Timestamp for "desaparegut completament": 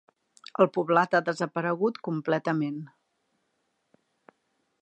1.27-2.81